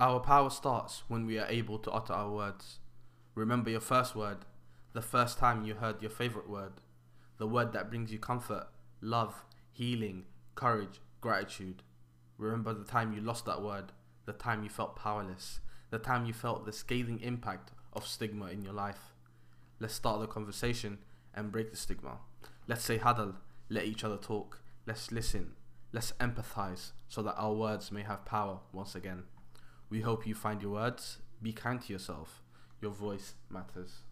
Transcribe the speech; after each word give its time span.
Our 0.00 0.20
power 0.20 0.48
starts 0.48 1.02
when 1.08 1.26
we 1.26 1.40
are 1.40 1.48
able 1.48 1.80
to 1.80 1.90
utter 1.90 2.12
our 2.12 2.30
words. 2.30 2.78
Remember 3.34 3.68
your 3.68 3.80
first 3.80 4.14
word, 4.14 4.38
the 4.92 5.02
first 5.02 5.38
time 5.38 5.64
you 5.64 5.74
heard 5.74 6.00
your 6.00 6.10
favorite 6.10 6.48
word, 6.48 6.74
the 7.38 7.48
word 7.48 7.72
that 7.72 7.88
brings 7.88 8.12
you 8.12 8.20
comfort, 8.20 8.68
love, 9.00 9.44
healing, 9.72 10.26
courage, 10.54 11.00
gratitude. 11.20 11.82
Remember 12.36 12.72
the 12.72 12.84
time 12.84 13.12
you 13.12 13.20
lost 13.20 13.44
that 13.46 13.60
word, 13.60 13.90
the 14.24 14.32
time 14.32 14.62
you 14.62 14.68
felt 14.68 14.94
powerless, 14.94 15.58
the 15.90 15.98
time 15.98 16.26
you 16.26 16.32
felt 16.32 16.64
the 16.64 16.72
scathing 16.72 17.18
impact 17.20 17.72
of 17.92 18.06
stigma 18.06 18.46
in 18.46 18.62
your 18.62 18.74
life. 18.74 19.14
Let's 19.80 19.94
start 19.94 20.20
the 20.20 20.28
conversation 20.28 20.98
and 21.34 21.50
break 21.50 21.72
the 21.72 21.76
stigma. 21.76 22.18
Let's 22.68 22.84
say 22.84 22.98
hadal, 22.98 23.34
let 23.68 23.84
each 23.84 24.04
other 24.04 24.16
talk. 24.16 24.60
Let's 24.86 25.10
listen. 25.10 25.54
Let's 25.90 26.12
empathize 26.20 26.92
so 27.08 27.20
that 27.22 27.34
our 27.36 27.52
words 27.52 27.90
may 27.90 28.02
have 28.02 28.24
power 28.24 28.60
once 28.72 28.94
again. 28.94 29.24
We 29.90 30.02
hope 30.02 30.26
you 30.26 30.34
find 30.34 30.60
your 30.60 30.72
words. 30.72 31.18
Be 31.42 31.52
kind 31.52 31.80
to 31.82 31.92
yourself. 31.92 32.42
Your 32.80 32.90
voice 32.90 33.34
matters. 33.50 34.02